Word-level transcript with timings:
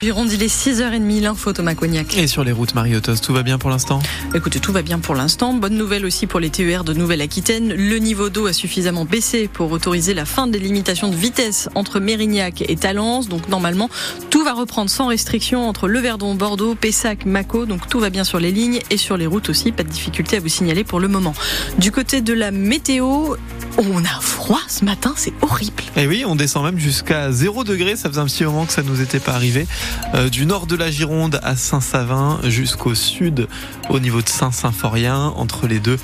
Gironde, 0.00 0.30
il 0.32 0.44
est 0.44 0.46
6h30, 0.46 1.22
l'info 1.22 1.52
Thomas 1.52 1.74
Cognac. 1.74 2.16
Et 2.16 2.28
sur 2.28 2.44
les 2.44 2.52
routes 2.52 2.72
Mariotos, 2.72 3.16
tout 3.16 3.32
va 3.32 3.42
bien 3.42 3.58
pour 3.58 3.68
l'instant? 3.68 3.98
Écoutez, 4.32 4.60
tout 4.60 4.70
va 4.70 4.82
bien 4.82 5.00
pour 5.00 5.16
l'instant. 5.16 5.54
Bonne 5.54 5.76
nouvelle 5.76 6.06
aussi 6.06 6.28
pour 6.28 6.38
les 6.38 6.50
TER 6.50 6.84
de 6.84 6.94
Nouvelle-Aquitaine. 6.94 7.74
Le 7.74 7.98
niveau 7.98 8.28
d'eau 8.28 8.46
a 8.46 8.52
suffisamment 8.52 9.04
baissé 9.04 9.48
pour 9.48 9.72
autoriser 9.72 10.14
la 10.14 10.24
fin 10.24 10.46
des 10.46 10.60
limitations 10.60 11.08
de 11.08 11.16
vitesse 11.16 11.68
entre 11.74 11.98
Mérignac 11.98 12.62
et 12.68 12.76
Talence. 12.76 13.28
Donc 13.28 13.48
normalement, 13.48 13.90
tout 14.30 14.44
va 14.44 14.52
reprendre 14.52 14.88
sans 14.88 15.08
restriction 15.08 15.68
entre 15.68 15.88
Le 15.88 15.98
Verdon, 15.98 16.36
Bordeaux, 16.36 16.76
Pessac, 16.76 17.26
Mâcon. 17.26 17.64
Donc 17.64 17.88
tout 17.88 17.98
va 17.98 18.10
bien 18.10 18.22
sur 18.22 18.38
les 18.38 18.52
lignes 18.52 18.78
et 18.90 18.98
sur 18.98 19.16
les 19.16 19.26
routes 19.26 19.48
aussi. 19.48 19.72
Pas 19.72 19.82
de 19.82 19.90
difficulté 19.90 20.36
à 20.36 20.40
vous 20.40 20.46
signaler 20.46 20.84
pour 20.84 21.00
le 21.00 21.08
moment. 21.08 21.34
Du 21.78 21.90
côté 21.90 22.20
de 22.20 22.34
la 22.34 22.52
météo, 22.52 23.34
on 23.78 24.04
a 24.04 24.20
froid 24.20 24.60
ce 24.66 24.84
matin, 24.84 25.14
c'est 25.16 25.32
horrible. 25.40 25.82
Et 25.96 26.02
eh 26.02 26.06
oui, 26.06 26.24
on 26.26 26.34
descend 26.34 26.64
même 26.64 26.78
jusqu'à 26.78 27.30
0 27.30 27.64
degré. 27.64 27.96
Ça 27.96 28.08
faisait 28.08 28.20
un 28.20 28.26
petit 28.26 28.44
moment 28.44 28.66
que 28.66 28.72
ça 28.72 28.82
nous 28.82 29.00
était 29.00 29.20
pas 29.20 29.32
arrivé. 29.32 29.66
Euh, 30.14 30.28
du 30.28 30.46
nord 30.46 30.66
de 30.66 30.74
la 30.74 30.90
Gironde 30.90 31.38
à 31.42 31.54
Saint-Savin 31.54 32.40
jusqu'au 32.44 32.94
sud 32.94 33.46
au 33.88 34.00
niveau 34.00 34.20
de 34.20 34.28
Saint-Symphorien. 34.28 35.32
Entre 35.36 35.68
les 35.68 35.78
deux, 35.78 35.98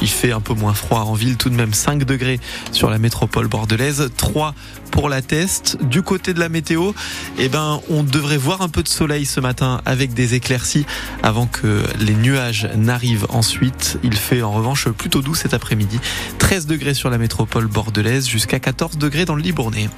il 0.00 0.08
fait 0.08 0.32
un 0.32 0.40
peu 0.40 0.54
moins 0.54 0.74
froid 0.74 1.00
en 1.00 1.14
ville, 1.14 1.36
tout 1.36 1.50
de 1.50 1.54
même 1.54 1.72
5 1.72 2.04
degrés 2.04 2.40
sur 2.72 2.90
la 2.90 2.98
métropole 2.98 3.46
bordelaise, 3.46 4.10
3 4.16 4.54
pour 4.90 5.08
la 5.08 5.22
test. 5.22 5.78
Du 5.82 6.02
côté 6.02 6.34
de 6.34 6.40
la 6.40 6.48
météo, 6.48 6.92
eh 7.38 7.48
ben, 7.48 7.80
on 7.88 8.02
devrait 8.02 8.36
voir 8.36 8.60
un 8.60 8.68
peu 8.68 8.82
de 8.82 8.88
soleil 8.88 9.24
ce 9.24 9.38
matin 9.38 9.80
avec 9.86 10.14
des 10.14 10.34
éclaircies 10.34 10.84
avant 11.22 11.46
que 11.46 11.84
les 12.00 12.14
nuages 12.14 12.68
n'arrivent 12.76 13.26
ensuite. 13.28 13.98
Il 14.02 14.16
fait 14.16 14.42
en 14.42 14.50
revanche 14.50 14.88
plutôt 14.88 15.22
doux 15.22 15.34
cet 15.34 15.54
après-midi. 15.54 16.00
13 16.38 16.66
degrés 16.66 16.94
sur 16.94 17.08
la 17.08 17.18
métropole 17.20 17.68
bordelaise 17.68 18.26
jusqu'à 18.26 18.58
14 18.58 18.98
degrés 18.98 19.24
dans 19.24 19.36
le 19.36 19.42
Libournais. 19.42 19.88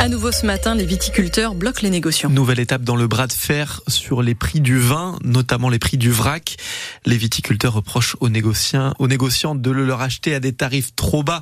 À 0.00 0.08
nouveau 0.08 0.32
ce 0.32 0.44
matin, 0.44 0.74
les 0.74 0.84
viticulteurs 0.84 1.54
bloquent 1.54 1.80
les 1.82 1.88
négociations. 1.88 2.28
Nouvelle 2.28 2.60
étape 2.60 2.82
dans 2.82 2.96
le 2.96 3.06
bras 3.06 3.26
de 3.26 3.32
fer 3.32 3.80
sur 3.88 4.22
les 4.22 4.34
prix 4.34 4.60
du 4.60 4.78
vin, 4.78 5.18
notamment 5.24 5.70
les 5.70 5.78
prix 5.78 5.96
du 5.96 6.10
vrac. 6.10 6.56
Les 7.06 7.16
viticulteurs 7.16 7.72
reprochent 7.72 8.16
aux 8.20 8.28
négociants, 8.28 8.92
aux 8.98 9.08
négociants 9.08 9.54
de 9.54 9.70
le 9.70 9.86
leur 9.86 10.02
acheter 10.02 10.34
à 10.34 10.40
des 10.40 10.52
tarifs 10.52 10.94
trop 10.94 11.22
bas 11.22 11.40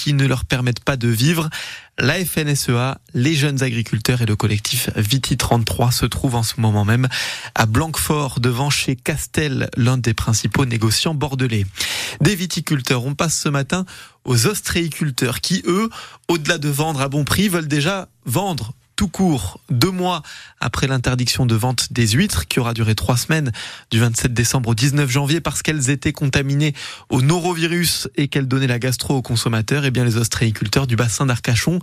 qui 0.00 0.14
ne 0.14 0.26
leur 0.26 0.46
permettent 0.46 0.82
pas 0.82 0.96
de 0.96 1.08
vivre. 1.08 1.50
La 1.98 2.24
FNSEA, 2.24 2.98
les 3.12 3.34
jeunes 3.34 3.62
agriculteurs 3.62 4.22
et 4.22 4.26
le 4.26 4.34
collectif 4.34 4.88
Viti 4.96 5.36
33 5.36 5.92
se 5.92 6.06
trouvent 6.06 6.36
en 6.36 6.42
ce 6.42 6.58
moment 6.58 6.86
même 6.86 7.06
à 7.54 7.66
Blanquefort 7.66 8.40
devant 8.40 8.70
chez 8.70 8.96
Castel, 8.96 9.68
l'un 9.76 9.98
des 9.98 10.14
principaux 10.14 10.64
négociants 10.64 11.12
bordelais. 11.12 11.66
Des 12.22 12.34
viticulteurs, 12.34 13.04
on 13.04 13.14
passe 13.14 13.38
ce 13.38 13.50
matin 13.50 13.84
aux 14.24 14.46
ostréiculteurs 14.46 15.42
qui, 15.42 15.62
eux, 15.66 15.90
au-delà 16.28 16.56
de 16.56 16.70
vendre 16.70 17.02
à 17.02 17.10
bon 17.10 17.24
prix, 17.24 17.50
veulent 17.50 17.68
déjà 17.68 18.08
vendre 18.24 18.72
tout 19.00 19.08
court, 19.08 19.60
deux 19.70 19.90
mois 19.90 20.20
après 20.60 20.86
l'interdiction 20.86 21.46
de 21.46 21.54
vente 21.54 21.90
des 21.90 22.06
huîtres, 22.08 22.46
qui 22.48 22.60
aura 22.60 22.74
duré 22.74 22.94
trois 22.94 23.16
semaines, 23.16 23.50
du 23.90 23.98
27 23.98 24.34
décembre 24.34 24.68
au 24.68 24.74
19 24.74 25.08
janvier, 25.08 25.40
parce 25.40 25.62
qu'elles 25.62 25.88
étaient 25.88 26.12
contaminées 26.12 26.74
au 27.08 27.22
norovirus 27.22 28.08
et 28.18 28.28
qu'elles 28.28 28.46
donnaient 28.46 28.66
la 28.66 28.78
gastro 28.78 29.16
aux 29.16 29.22
consommateurs, 29.22 29.86
eh 29.86 29.90
bien 29.90 30.04
les 30.04 30.18
ostréiculteurs 30.18 30.86
du 30.86 30.96
bassin 30.96 31.24
d'Arcachon 31.24 31.78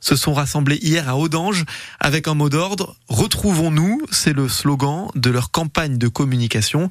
se 0.00 0.16
sont 0.16 0.32
rassemblés 0.32 0.78
hier 0.80 1.10
à 1.10 1.18
Audange 1.18 1.66
avec 2.00 2.26
un 2.26 2.32
mot 2.32 2.48
d'ordre 2.48 2.96
Retrouvons-nous, 3.08 4.00
c'est 4.10 4.32
le 4.32 4.48
slogan 4.48 5.08
de 5.14 5.28
leur 5.28 5.50
campagne 5.50 5.98
de 5.98 6.08
communication, 6.08 6.88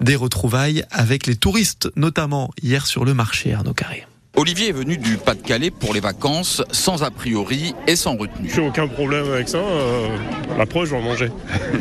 des 0.00 0.14
retrouvailles 0.14 0.84
avec 0.90 1.26
les 1.26 1.36
touristes, 1.36 1.88
notamment 1.96 2.50
hier 2.60 2.86
sur 2.86 3.06
le 3.06 3.14
marché 3.14 3.54
Arnaud 3.54 3.72
Carré. 3.72 4.04
Olivier 4.34 4.70
est 4.70 4.72
venu 4.72 4.96
du 4.96 5.18
Pas-de-Calais 5.18 5.70
pour 5.70 5.92
les 5.92 6.00
vacances, 6.00 6.62
sans 6.70 7.02
a 7.02 7.10
priori 7.10 7.74
et 7.86 7.96
sans 7.96 8.16
retenue. 8.16 8.50
J'ai 8.52 8.66
aucun 8.66 8.88
problème 8.88 9.30
avec 9.30 9.46
ça. 9.46 9.58
Euh, 9.58 10.08
après, 10.58 10.86
je 10.86 10.92
vais 10.92 10.96
en 10.96 11.02
manger. 11.02 11.30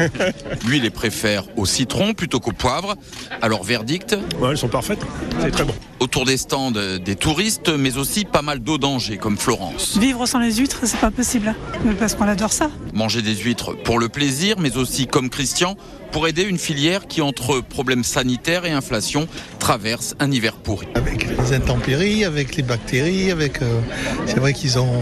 Lui, 0.67 0.77
il 0.77 0.83
les 0.83 0.89
préfère 0.89 1.45
au 1.55 1.66
citron 1.66 2.13
plutôt 2.13 2.41
qu'au 2.41 2.52
poivre. 2.52 2.95
Alors, 3.41 3.63
verdict? 3.63 4.17
Ouais, 4.41 4.49
elles 4.52 4.58
sont 4.58 4.67
parfaites. 4.67 4.99
C'est 5.39 5.52
très 5.52 5.63
bon. 5.63 5.73
Autour 6.02 6.25
des 6.25 6.35
stands 6.35 6.71
des 6.71 7.15
touristes, 7.15 7.70
mais 7.70 7.95
aussi 7.98 8.26
pas 8.26 8.42
mal 8.42 8.59
d'eau 8.59 8.77
danger, 8.77 9.15
comme 9.15 9.37
Florence. 9.37 9.97
Vivre 9.97 10.26
sans 10.26 10.39
les 10.39 10.55
huîtres, 10.55 10.81
c'est 10.83 10.99
pas 10.99 11.11
possible. 11.11 11.55
Parce 11.99 12.15
qu'on 12.15 12.27
adore 12.27 12.52
ça. 12.52 12.70
Manger 12.93 13.21
des 13.21 13.36
huîtres 13.36 13.77
pour 13.83 13.97
le 13.97 14.09
plaisir, 14.09 14.58
mais 14.59 14.76
aussi, 14.76 15.08
comme 15.08 15.30
Christian, 15.30 15.77
pour 16.11 16.27
aider 16.27 16.44
une 16.44 16.58
filière 16.58 17.08
qui, 17.08 17.22
entre 17.22 17.61
problèmes 17.61 18.04
sanitaires 18.04 18.66
et 18.66 18.72
inflation, 18.72 19.27
traverse 19.60 20.16
un 20.20 20.32
hiver 20.32 20.54
pourri. 20.54 20.88
Avec 20.95 21.27
les 21.27 21.54
intempéries, 21.54 22.26
avec 22.26 22.55
les 22.55 22.64
bactéries, 22.64 23.32
avec. 23.32 23.61
Euh, 23.61 23.80
c'est 24.26 24.39
vrai 24.39 24.54
qu'ils 24.54 24.80
ont, 24.80 25.02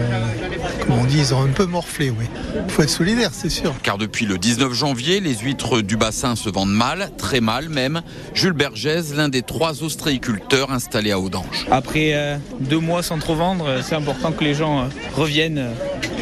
comme 0.80 0.98
on 0.98 1.04
dit, 1.04 1.18
ils 1.18 1.34
ont 1.34 1.42
un 1.42 1.48
peu 1.48 1.66
morflé, 1.66 2.10
oui. 2.10 2.26
Il 2.66 2.70
faut 2.70 2.82
être 2.82 2.90
solidaire, 2.90 3.30
c'est 3.32 3.50
sûr. 3.50 3.74
Car 3.82 3.98
depuis 3.98 4.26
le 4.26 4.38
19 4.38 4.72
janvier, 4.72 5.20
les 5.20 5.34
huîtres 5.36 5.80
du 5.80 5.96
bassin 5.96 6.36
se 6.36 6.48
vendent 6.48 6.74
mal, 6.74 7.10
très 7.16 7.40
mal 7.40 7.68
même. 7.68 8.02
Jules 8.34 8.52
Bergès, 8.52 9.14
l'un 9.14 9.28
des 9.28 9.42
trois 9.42 9.82
ostréiculteurs 9.82 10.70
installés 10.70 11.12
à 11.12 11.18
Audange. 11.18 11.66
Après 11.70 12.12
euh, 12.14 12.36
deux 12.60 12.78
mois 12.78 13.02
sans 13.02 13.18
trop 13.18 13.34
vendre, 13.34 13.80
c'est 13.82 13.94
important 13.94 14.32
que 14.32 14.44
les 14.44 14.54
gens 14.54 14.80
euh, 14.80 14.84
reviennent 15.16 15.70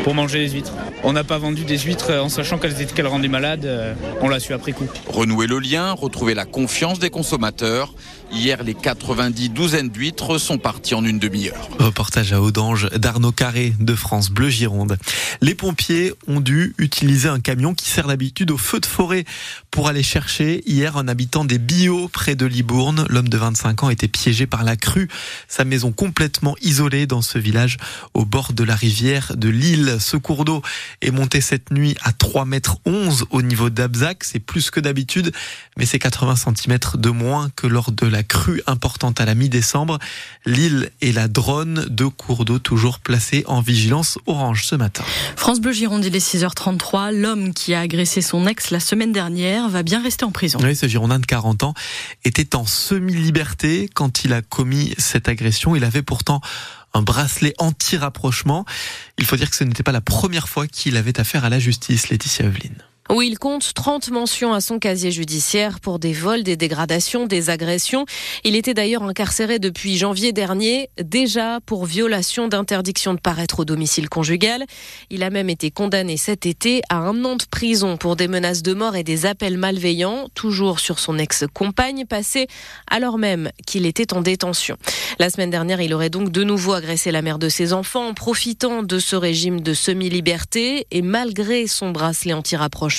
pour 0.05 0.15
manger 0.15 0.39
les 0.39 0.51
huîtres. 0.51 0.73
On 1.05 1.13
n'a 1.13 1.25
pas 1.25 1.39
vendu 1.39 1.65
des 1.65 1.79
huîtres 1.79 2.13
en 2.13 2.29
sachant 2.29 2.59
qu'elles 2.59 3.07
rendaient 3.07 3.29
malades. 3.29 3.97
On 4.21 4.29
l'a 4.29 4.41
su 4.41 4.53
après 4.53 4.73
coup. 4.73 4.87
Renouer 5.09 5.47
le 5.47 5.59
lien, 5.59 5.93
retrouver 5.93 6.35
la 6.35 6.45
confiance 6.45 6.99
des 6.99 7.11
consommateurs. 7.11 7.93
Hier, 8.31 8.63
les 8.63 8.75
90 8.75 9.49
douzaines 9.49 9.89
d'huîtres 9.89 10.37
sont 10.37 10.59
parties 10.59 10.95
en 10.95 11.03
une 11.03 11.19
demi-heure. 11.19 11.69
Reportage 11.79 12.33
à 12.35 12.43
Audange 12.43 12.89
d'Arnaud 12.91 13.33
Carré 13.33 13.73
de 13.81 13.95
France 13.95 14.31
Bleu 14.31 14.51
Gironde. 14.51 14.99
Les 15.41 15.55
pompiers 15.55 16.13
ont 16.27 16.41
dû 16.41 16.75
utiliser 16.77 17.29
un 17.29 17.41
camion 17.41 17.75
qui 17.75 17.89
sert 17.89 18.07
d'habitude 18.07 18.51
au 18.51 18.59
feu 18.59 18.81
de 18.81 18.87
forêt 18.87 19.25
pour 19.71 19.89
aller 19.89 20.03
chercher 20.03 20.63
hier 20.67 20.99
un 20.99 21.09
habitant 21.09 21.47
des 21.47 21.59
Bio 21.59 22.09
près 22.09 22.35
de 22.35 22.45
Libourne. 22.45 23.07
L'homme 23.09 23.29
de 23.31 23.39
25 23.39 23.85
ans 23.85 23.91
était 23.91 24.09
piégé 24.09 24.47
par 24.47 24.63
la 24.63 24.77
crue. 24.77 25.09
Sa 25.49 25.65
maison 25.65 25.91
complètement 25.91 26.55
isolée 26.61 27.07
dans 27.07 27.23
ce 27.23 27.39
village 27.39 27.79
au 28.13 28.27
bord 28.27 28.53
de 28.53 28.63
la 28.63 28.75
rivière 28.75 29.37
de 29.37 29.49
Lille. 29.49 29.97
Ce 30.01 30.19
cours 30.19 30.45
d'eau 30.45 30.63
est 31.01 31.11
monté 31.11 31.41
cette 31.41 31.71
nuit 31.71 31.97
à 32.03 32.13
3 32.13 32.45
mètres 32.45 32.77
11 32.85 33.25
au 33.31 33.41
niveau 33.41 33.71
d'Abzac. 33.71 34.23
C'est 34.23 34.39
plus 34.39 34.71
que 34.71 34.81
d'habitude, 34.81 35.33
mais 35.79 35.87
c'est 35.87 35.99
80 35.99 36.37
cm 36.37 36.79
de 36.95 37.11
moins 37.11 37.51
que 37.57 37.67
lors 37.67 37.91
de 37.91 38.07
la 38.07 38.18
la 38.19 38.25
crue 38.25 38.61
importante 38.67 39.21
à 39.21 39.25
la 39.25 39.37
mi-décembre. 39.37 40.01
L'île 40.45 40.91
et 41.01 41.13
la 41.13 41.29
Drone, 41.29 41.87
deux 41.89 42.09
cours 42.09 42.45
d'eau 42.45 42.59
toujours 42.59 42.99
placés 42.99 43.45
en 43.47 43.61
vigilance 43.61 44.19
orange 44.27 44.65
ce 44.65 44.75
matin. 44.75 45.05
France 45.37 45.61
Bleu 45.61 45.71
Gironde, 45.71 46.05
il 46.05 46.17
est 46.17 46.35
6h33. 46.35 47.15
L'homme 47.15 47.55
qui 47.55 47.75
a 47.75 47.81
agressé 47.81 48.21
son 48.21 48.49
ex 48.49 48.73
la 48.73 48.81
semaine 48.81 49.13
dernière 49.13 49.69
va 49.69 49.85
bien 49.85 50.03
rester 50.03 50.25
en 50.25 50.33
prison. 50.33 50.59
Oui, 50.61 50.75
ce 50.75 50.89
Girondin 50.89 51.21
de 51.21 51.27
40 51.27 51.63
ans 51.63 51.75
était 52.25 52.57
en 52.57 52.67
semi-liberté 52.67 53.89
quand 53.95 54.25
il 54.25 54.33
a 54.33 54.43
commis 54.43 54.95
cette 54.99 55.29
agression. 55.29 55.77
Il 55.77 55.85
avait 55.85 56.03
pourtant 56.03 56.41
un 56.95 57.03
bracelet 57.03 57.55
anti-rapprochement. 57.59 58.65
Il 59.19 59.27
faut 59.27 59.37
dire 59.37 59.49
que 59.49 59.55
ce 59.55 59.63
n'était 59.63 59.85
pas 59.85 59.93
la 59.93 60.01
première 60.01 60.49
fois 60.49 60.67
qu'il 60.67 60.97
avait 60.97 61.21
affaire 61.21 61.45
à 61.45 61.51
la 61.51 61.61
justice, 61.61 62.09
Laetitia 62.09 62.47
Eveline 62.47 62.83
où 63.11 63.23
il 63.23 63.39
compte 63.39 63.73
30 63.75 64.11
mentions 64.11 64.53
à 64.53 64.61
son 64.61 64.79
casier 64.79 65.11
judiciaire 65.11 65.81
pour 65.81 65.99
des 65.99 66.13
vols, 66.13 66.43
des 66.43 66.57
dégradations, 66.57 67.27
des 67.27 67.49
agressions. 67.51 68.05
Il 68.45 68.55
était 68.55 68.75
d'ailleurs 68.75 69.03
incarcéré 69.03 69.59
depuis 69.59 69.97
janvier 69.97 70.33
dernier, 70.33 70.91
déjà 71.03 71.61
pour 71.65 71.87
violation 71.87 72.49
d'interdiction 72.49 73.15
de 73.15 73.21
paraître 73.21 73.61
au 73.61 73.65
domicile 73.65 74.09
conjugal. 74.09 74.65
Il 75.11 75.23
a 75.23 75.31
même 75.31 75.49
été 75.49 75.71
condamné 75.71 76.17
cet 76.17 76.45
été 76.45 76.83
à 76.91 76.97
un 76.97 77.25
an 77.25 77.37
de 77.37 77.45
prison 77.51 77.97
pour 77.97 78.17
des 78.17 78.29
menaces 78.29 78.63
de 78.63 78.75
mort 78.75 78.95
et 78.95 79.05
des 79.05 79.25
appels 79.25 79.57
malveillants, 79.57 80.29
toujours 80.35 80.79
sur 80.79 80.99
son 80.99 81.19
ex-compagne, 81.19 82.05
passée 82.05 82.47
alors 82.91 83.19
même 83.19 83.51
qu'il 83.67 83.87
était 83.87 84.13
en 84.13 84.21
détention. 84.21 84.77
La 85.19 85.31
semaine 85.31 85.51
dernière, 85.51 85.81
il 85.81 85.95
aurait 85.95 86.11
donc 86.11 86.31
de 86.31 86.45
nouveau 86.45 86.75
agressé 86.75 87.11
la 87.11 87.23
mère 87.23 87.39
de 87.39 87.49
ses 87.49 87.73
enfants 87.73 88.09
en 88.09 88.15
profitant 88.15 88.83
de 88.83 88.99
ce 88.99 89.17
régime 89.17 89.61
de 89.61 89.73
semi-liberté 89.73 90.87
et 90.91 91.03
malgré 91.03 91.67
son 91.67 91.91
bracelet 91.91 92.35
anti-rapprochement 92.35 92.98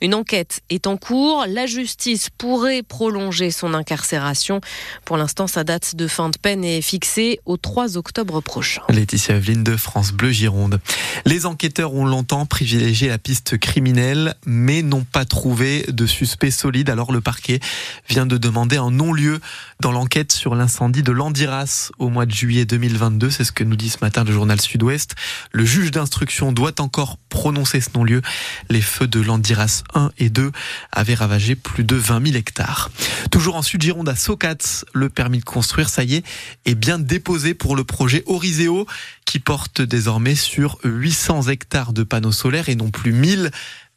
une 0.00 0.14
enquête 0.14 0.60
est 0.70 0.86
en 0.86 0.96
cours. 0.96 1.44
La 1.48 1.66
justice 1.66 2.28
pourrait 2.36 2.82
prolonger 2.82 3.50
son 3.50 3.74
incarcération. 3.74 4.60
Pour 5.04 5.16
l'instant, 5.16 5.46
sa 5.46 5.64
date 5.64 5.96
de 5.96 6.06
fin 6.06 6.28
de 6.28 6.38
peine 6.38 6.64
est 6.64 6.80
fixée 6.80 7.40
au 7.44 7.56
3 7.56 7.96
octobre 7.96 8.40
prochain. 8.40 8.82
Laetitia 8.88 9.36
Evelyne 9.36 9.64
de 9.64 9.76
France 9.76 10.12
Bleu 10.12 10.30
Gironde. 10.30 10.80
Les 11.24 11.46
enquêteurs 11.46 11.94
ont 11.94 12.04
longtemps 12.04 12.46
privilégié 12.46 13.08
la 13.08 13.18
piste 13.18 13.58
criminelle, 13.58 14.34
mais 14.46 14.82
n'ont 14.82 15.04
pas 15.04 15.24
trouvé 15.24 15.84
de 15.88 16.06
suspect 16.06 16.50
solide. 16.50 16.90
Alors 16.90 17.12
le 17.12 17.20
parquet 17.20 17.60
vient 18.08 18.26
de 18.26 18.36
demander 18.36 18.76
un 18.76 18.90
non-lieu 18.90 19.40
dans 19.80 19.92
l'enquête 19.92 20.32
sur 20.32 20.54
l'incendie 20.54 21.02
de 21.02 21.12
Landiras 21.12 21.90
au 21.98 22.08
mois 22.08 22.26
de 22.26 22.32
juillet 22.32 22.64
2022. 22.64 23.30
C'est 23.30 23.44
ce 23.44 23.52
que 23.52 23.64
nous 23.64 23.76
dit 23.76 23.90
ce 23.90 23.98
matin 24.00 24.24
le 24.24 24.32
journal 24.32 24.60
Sud-Ouest. 24.60 25.14
Le 25.52 25.64
juge 25.64 25.90
d'instruction 25.90 26.52
doit 26.52 26.80
encore 26.80 27.18
prononcer 27.28 27.80
ce 27.80 27.90
non-lieu. 27.94 28.22
Les 28.68 28.80
feux 28.80 29.06
de 29.06 29.15
Landiras 29.20 29.82
1 29.94 30.10
et 30.18 30.30
2 30.30 30.52
avaient 30.92 31.14
ravagé 31.14 31.54
plus 31.54 31.84
de 31.84 31.96
20 31.96 32.26
000 32.26 32.36
hectares. 32.36 32.90
Toujours 33.30 33.56
en 33.56 33.62
Sud-Gironde 33.62 34.08
à 34.08 34.16
Socats, 34.16 34.84
le 34.92 35.08
permis 35.08 35.38
de 35.38 35.44
construire, 35.44 35.88
ça 35.88 36.04
y 36.04 36.16
est, 36.16 36.24
est 36.64 36.74
bien 36.74 36.98
déposé 36.98 37.54
pour 37.54 37.76
le 37.76 37.84
projet 37.84 38.22
Oriseo 38.26 38.86
qui 39.24 39.38
porte 39.38 39.82
désormais 39.82 40.34
sur 40.34 40.78
800 40.84 41.48
hectares 41.48 41.92
de 41.92 42.02
panneaux 42.02 42.32
solaires 42.32 42.68
et 42.68 42.76
non 42.76 42.90
plus 42.90 43.12
1000 43.12 43.50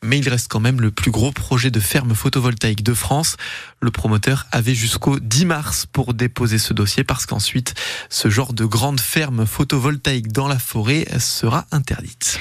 mais 0.03 0.19
il 0.19 0.29
reste 0.29 0.47
quand 0.49 0.59
même 0.59 0.81
le 0.81 0.91
plus 0.91 1.11
gros 1.11 1.31
projet 1.31 1.71
de 1.71 1.79
ferme 1.79 2.15
photovoltaïque 2.15 2.83
de 2.83 2.93
France. 2.93 3.35
Le 3.81 3.91
promoteur 3.91 4.47
avait 4.51 4.75
jusqu'au 4.75 5.19
10 5.19 5.45
mars 5.45 5.85
pour 5.91 6.13
déposer 6.13 6.57
ce 6.57 6.73
dossier 6.73 7.03
parce 7.03 7.25
qu'ensuite, 7.25 7.73
ce 8.09 8.29
genre 8.29 8.53
de 8.53 8.65
grande 8.65 8.99
ferme 8.99 9.45
photovoltaïque 9.45 10.31
dans 10.31 10.47
la 10.47 10.59
forêt 10.59 11.05
sera 11.19 11.65
interdite. 11.71 12.39